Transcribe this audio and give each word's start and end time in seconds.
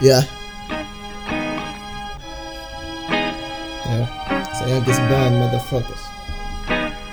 Yeah. 0.00 0.22
Yeah. 3.86 4.52
Say 4.54 4.70
Yankees 4.70 4.98
band, 5.10 5.34
motherfuckers. 5.42 6.02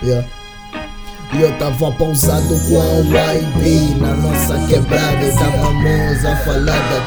Yeah. 0.04 0.24
E 1.34 1.42
eu 1.42 1.58
tava 1.58 1.92
pausado 1.94 2.48
com 2.68 2.80
a 2.80 3.34
YB 3.34 3.96
na 4.00 4.15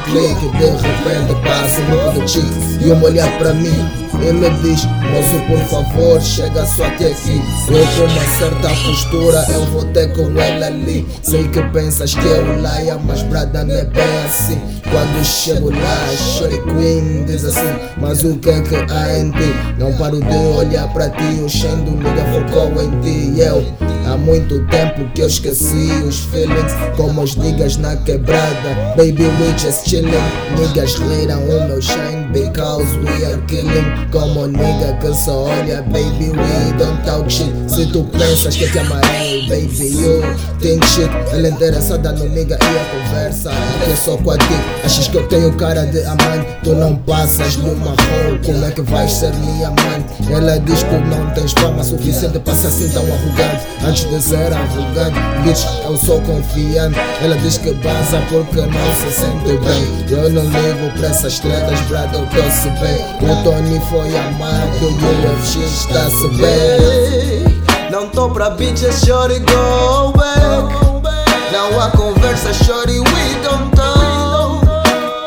clique. 0.05 0.47
De 0.57 0.65
repente 0.65 1.41
passa 1.43 1.81
um 1.81 1.85
grupo 1.85 2.25
de 2.25 2.31
chicos 2.31 2.81
e 2.81 2.91
uma 2.91 3.05
olhar 3.05 3.37
pra 3.37 3.53
mim. 3.53 3.99
E 4.21 4.33
me 4.33 4.49
diz, 4.61 4.85
moço, 4.85 5.39
por 5.47 5.59
favor, 5.69 6.21
chega 6.21 6.65
só 6.65 6.85
até 6.85 7.11
aqui. 7.11 7.41
Eu 7.69 7.85
com 7.95 8.11
uma 8.11 8.27
certa 8.37 8.69
postura, 8.83 9.45
eu 9.53 9.65
vou 9.67 9.85
ter 9.85 10.11
com 10.13 10.37
ela 10.39 10.65
ali. 10.65 11.07
Sei 11.21 11.47
que 11.47 11.61
pensas 11.71 12.15
que 12.15 12.25
eu 12.25 12.61
laia, 12.61 12.97
mas 12.97 13.21
brada 13.23 13.63
não 13.63 13.75
é 13.75 13.85
bem 13.85 14.23
assim. 14.25 14.59
Quando 14.91 15.23
chego 15.23 15.69
lá, 15.69 16.07
Shorty 16.17 16.59
Queen 16.63 17.23
diz 17.25 17.45
assim: 17.45 17.79
Mas 17.97 18.23
o 18.23 18.35
que 18.37 18.49
é 18.49 18.61
que 18.61 18.75
há 18.75 19.19
em 19.19 19.31
ti? 19.31 19.53
Não 19.77 19.93
paro 19.93 20.19
de 20.19 20.35
olhar 20.35 20.91
pra 20.91 21.09
ti, 21.09 21.41
o 21.41 21.47
cheiro 21.47 21.77
do 21.77 21.91
nigga 21.91 22.25
focou 22.33 22.83
em 22.83 22.99
ti. 23.01 23.33
E 23.35 23.41
eu, 23.41 23.63
há 24.09 24.17
muito 24.17 24.65
tempo 24.67 25.09
que 25.13 25.21
eu 25.21 25.27
esqueci 25.27 25.91
os 26.07 26.19
feelings, 26.25 26.73
como 26.97 27.21
os 27.21 27.35
niggas 27.35 27.77
na 27.77 27.95
quebrada. 27.97 28.75
Baby, 28.97 29.23
we 29.23 29.57
just 29.57 29.87
chillin'. 29.87 30.09
Niggas 30.57 30.97
leiram 30.99 31.43
o 31.43 31.67
meu 31.67 31.81
shine 31.81 32.18
because 32.31 32.97
we 32.97 33.25
are 33.25 33.41
killing. 33.47 34.09
Como 34.11 34.47
nigga 34.47 34.97
que 34.99 35.13
só 35.13 35.45
olha, 35.45 35.81
baby, 35.83 36.31
we 36.31 36.77
don't 36.77 37.03
talk 37.05 37.29
shit. 37.29 37.53
Se 37.67 37.85
tu 37.87 38.03
pensas 38.05 38.55
que 38.55 38.67
te 38.67 38.79
amarei, 38.79 39.47
baby, 39.47 39.87
you 39.89 40.21
think 40.59 40.85
shit. 40.85 41.09
Ela 41.31 41.49
interessada 41.49 42.11
no 42.11 42.25
nigga 42.29 42.57
e 42.61 42.77
a 42.77 42.85
conversa. 42.85 43.51
Aqui 43.51 43.91
é 43.91 43.95
só 43.95 44.17
com 44.17 44.31
a 44.31 44.37
ti. 44.37 44.55
Achas 44.83 45.07
que 45.07 45.17
eu 45.17 45.27
tenho 45.27 45.53
cara 45.53 45.85
de 45.85 46.03
amante? 46.03 46.47
Tu 46.63 46.73
não 46.73 46.95
passas 46.95 47.57
no 47.57 47.75
marrom. 47.75 48.37
Como 48.45 48.65
é 48.65 48.71
que 48.71 48.81
vais 48.81 49.11
ser 49.11 49.33
minha 49.35 49.69
mãe? 49.69 50.05
Ela 50.31 50.59
diz 50.59 50.83
que 50.83 50.95
não 50.95 51.29
tens 51.31 51.53
fama 51.53 51.83
suficiente 51.83 52.39
para 52.39 52.53
ser 52.53 52.67
assim 52.67 52.89
tão 52.89 53.03
arrogante. 53.03 53.65
Antes 53.85 54.09
de 54.09 54.21
ser 54.21 54.53
arrogante, 54.53 55.19
bitch, 55.43 55.65
eu 55.85 55.97
sou 55.97 56.21
confiante. 56.21 56.97
Ela 57.21 57.35
diz 57.37 57.57
que 57.57 57.73
baza 57.73 58.21
porque 58.29 58.61
não 58.61 58.95
se 58.95 59.11
sente 59.11 59.57
bem. 59.57 59.99
Eu 60.09 60.29
não 60.29 60.43
ligo 60.43 60.91
pra 60.97 61.07
essas 61.07 61.39
tretas, 61.39 61.79
brado, 61.81 62.18
eu 62.19 62.27
tô-se 62.27 62.69
bem. 62.81 63.31
O 63.31 63.43
Tony 63.43 63.79
foi 63.89 64.17
amado, 64.17 64.85
o 64.85 65.29
UFC 65.29 65.59
está-se 65.59 66.27
bem. 66.29 67.59
Não 67.91 68.07
tô 68.09 68.29
pra 68.29 68.49
bitches, 68.51 69.01
shorty, 69.05 69.39
go 69.39 70.11
back. 70.17 71.13
Não 71.51 71.79
há 71.81 71.89
conversa, 71.91 72.53
shorty, 72.53 72.99
we 72.99 73.35
don't 73.43 73.71
talk. 73.75 74.65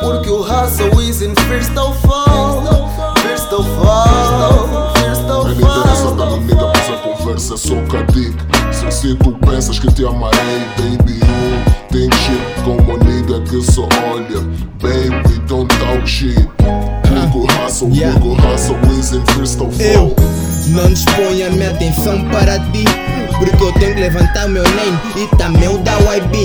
Porque 0.01 0.31
o 0.31 0.43
hustle 0.43 1.01
is 1.01 1.23
in 1.23 1.35
first 1.49 1.77
of 1.77 1.97
all. 2.07 2.89
First 3.17 3.53
of 3.53 3.67
all. 3.85 4.93
First 4.95 5.23
Me 5.23 5.31
of 5.31 5.53
interessa 5.61 6.05
all. 6.09 6.15
dar 6.15 6.27
no 6.27 6.37
nigga, 6.39 6.67
mas 6.67 6.91
a 6.91 6.97
conversa 6.99 7.55
é 7.55 7.57
só 7.57 7.75
cadic. 7.91 8.37
Se, 8.73 8.91
se 8.91 9.15
tu 9.17 9.33
pensas 9.47 9.79
que 9.79 9.93
te 9.93 10.05
amarei, 10.07 10.61
baby, 10.77 11.15
you 11.15 11.65
think 11.91 12.15
shit 12.17 12.63
como 12.65 12.97
nigga 12.99 13.41
que 13.41 13.61
só 13.63 13.83
olha. 14.13 14.41
Baby, 14.81 15.39
don't 15.47 15.69
talk 15.79 16.07
shit. 16.07 16.49
Google 17.33 17.49
hustle, 17.65 17.89
Yeah. 17.89 18.13
Google 18.19 18.37
hustle 18.37 18.77
is 18.99 19.13
in 19.13 19.25
first 19.35 19.59
of 19.61 19.81
Eu 19.81 20.15
não 20.69 20.93
disponho 20.93 21.47
a 21.47 21.51
minha 21.51 21.71
atenção 21.71 22.23
para 22.29 22.59
ti 22.59 22.85
Porque 23.39 23.65
eu 23.65 23.73
tenho 23.73 23.95
que 23.95 24.01
levantar 24.01 24.49
meu 24.49 24.63
name 24.63 24.99
e 25.17 25.37
também 25.37 25.67
o 25.69 25.79
da 25.79 25.93
YB 26.15 26.43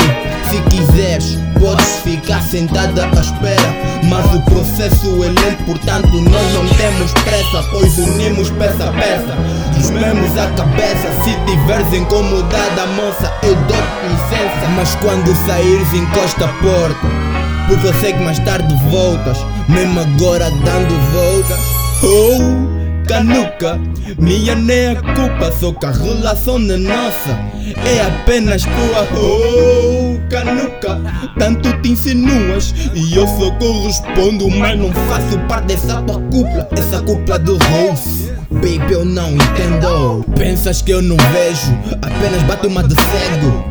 Se 0.49 0.61
quiseres, 0.69 1.37
podes 1.59 1.85
ficar 2.03 2.41
sentada 2.41 3.05
à 3.05 3.19
espera 3.19 3.75
Mas 4.03 4.33
o 4.33 4.41
processo 4.43 5.23
é 5.23 5.27
lento, 5.27 5.63
portanto 5.65 6.07
nós 6.07 6.53
não 6.53 6.65
temos 6.77 7.11
pressa 7.11 7.63
Pois 7.69 7.97
unimos 7.97 8.49
peça 8.51 8.89
a 8.89 8.93
peça 8.93 9.37
Desmemos 9.75 10.37
a 10.37 10.47
cabeça. 10.51 11.07
Se 11.23 11.51
tiveres 11.51 11.93
incomodada 11.93 12.87
moça, 12.95 13.31
eu 13.43 13.55
dou-te 13.55 14.07
licença 14.07 14.67
Mas 14.75 14.95
quando 14.95 15.35
saíres 15.45 15.93
encosta 15.93 16.45
a 16.45 16.47
porta 16.47 17.26
porque 17.67 17.87
eu 17.87 17.93
sei 17.95 18.13
que 18.13 18.19
mais 18.19 18.39
tarde 18.39 18.73
voltas, 18.89 19.37
mesmo 19.67 19.99
agora 19.99 20.49
dando 20.49 20.95
voltas. 21.11 21.59
Oh, 22.03 23.05
canuca, 23.07 23.79
minha 24.19 24.55
nem 24.55 24.77
é 24.77 24.95
culpa, 24.95 25.51
só 25.51 25.71
que 25.73 25.85
a 25.85 25.91
relação 25.91 26.57
é 26.57 26.77
nossa, 26.77 27.37
é 27.85 28.01
apenas 28.01 28.63
tua. 28.63 29.07
Oh, 29.19 30.17
canuca, 30.29 31.01
tanto 31.37 31.73
te 31.81 31.91
insinuas 31.91 32.73
e 32.93 33.15
eu 33.15 33.27
só 33.27 33.51
correspondo, 33.51 34.49
mas 34.49 34.79
não 34.79 34.91
faço 34.91 35.37
parte 35.47 35.67
dessa 35.67 36.01
tua 36.03 36.19
cúpula, 36.21 36.67
essa 36.71 37.01
cúpula 37.01 37.39
de 37.39 37.51
Rose. 37.51 38.37
Baby, 38.49 38.93
eu 38.93 39.05
não 39.05 39.31
entendo. 39.31 40.23
Pensas 40.37 40.81
que 40.81 40.91
eu 40.91 41.01
não 41.01 41.17
vejo, 41.17 41.77
apenas 42.01 42.41
bato 42.43 42.67
uma 42.67 42.81
de 42.81 42.95
cego. 42.95 43.65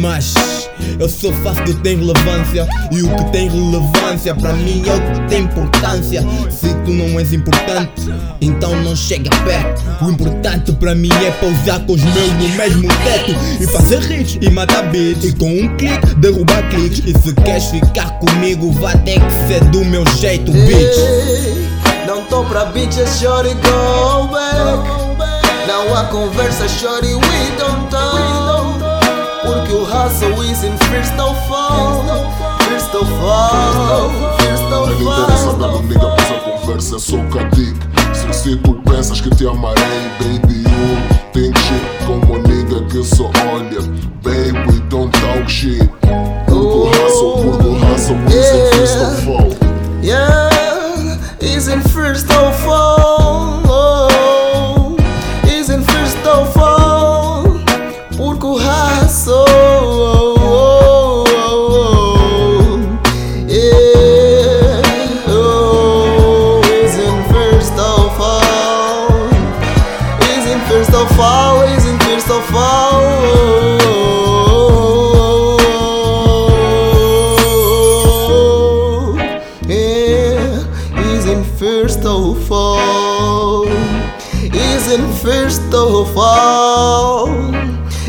Mas 0.00 0.34
eu 0.98 1.08
só 1.08 1.32
faço 1.32 1.60
o 1.60 1.64
que 1.64 1.74
tem 1.74 1.96
relevância. 1.98 2.66
E 2.90 3.02
o 3.02 3.08
que 3.16 3.24
tem 3.32 3.48
relevância 3.48 4.34
para 4.34 4.52
mim 4.54 4.82
é 4.86 4.94
o 4.94 5.00
que 5.00 5.28
tem 5.28 5.42
importância. 5.42 6.24
Se 6.50 6.74
tu 6.84 6.92
não 6.92 7.18
és 7.18 7.32
importante, 7.32 8.02
então 8.40 8.74
não 8.82 8.94
chega 8.96 9.30
perto. 9.44 9.82
O 10.04 10.10
importante 10.10 10.72
para 10.72 10.94
mim 10.94 11.10
é 11.24 11.30
pousar 11.32 11.80
com 11.86 11.94
os 11.94 12.02
meus 12.02 12.32
no 12.32 12.48
mesmo 12.56 12.88
teto. 12.88 13.34
E 13.60 13.66
fazer 13.66 14.10
hits 14.10 14.38
e 14.40 14.50
matar 14.50 14.82
beats. 14.90 15.24
E 15.24 15.32
com 15.32 15.48
um 15.48 15.76
clique 15.76 16.14
derrubar 16.16 16.68
cliques. 16.70 17.02
E 17.06 17.18
se 17.18 17.34
queres 17.34 17.64
ficar 17.64 18.10
comigo 18.18 18.72
vai 18.72 18.96
ter 18.98 19.20
que 19.20 19.32
ser 19.48 19.64
do 19.66 19.84
meu 19.84 20.04
jeito, 20.16 20.52
bitch. 20.52 20.98
Ei, 20.98 21.66
Não 22.06 22.24
tô 22.26 22.44
pra 22.44 22.66
bitches, 22.66 23.18
shorty, 23.18 23.54
go 23.54 24.28
back. 24.28 25.06
Não 25.66 25.94
há 25.96 26.04
conversa, 26.04 26.68
shorty, 26.68 27.14
we 27.14 27.20
don't 27.58 27.90
talk. 27.90 28.15
Hustle 29.96 30.42
is 30.42 30.62
in 30.62 30.76
first 30.90 31.14
of 31.14 31.36
all. 31.50 32.04
First 32.68 32.94
of 32.94 33.10
all. 33.22 34.10
First 34.36 34.62
of 34.62 35.00
interessa 35.00 35.52
dar 35.58 35.68
no 35.68 35.76
all. 35.76 35.82
nigga, 35.84 36.08
mas 36.08 36.30
a 36.30 36.38
conversa 36.40 36.96
é 36.96 36.98
só 36.98 37.16
cadic. 37.32 37.76
Se, 38.12 38.32
se 38.34 38.56
tu 38.56 38.74
pensas 38.82 39.22
que 39.22 39.30
te 39.30 39.46
amarei, 39.46 39.82
baby, 40.18 40.64
you 40.64 41.32
think 41.32 41.56
shit 41.60 41.82
como 42.06 42.38
nigga 42.40 42.82
que 42.90 43.02
só 43.02 43.24
olha. 43.54 43.80
Baby, 44.22 44.80
don't 44.90 45.10
talk 45.18 45.48
shit. 45.48 45.90
Google 46.46 46.90
hustle 46.90 47.55
in 72.46 72.52
first 72.52 72.52
of 72.52 72.52
all. 72.52 73.06
Yeah, 79.66 80.62
is 81.12 81.26
in 81.26 81.42
first 81.44 82.04
of 82.04 82.52
all. 82.52 83.66
Is 84.42 84.92
in 84.92 85.12
first 85.12 85.74
of 85.74 86.16
all. 86.16 87.28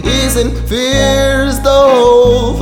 Is 0.03 0.37
in 0.37 0.55
first 0.67 1.65
of 1.65 2.61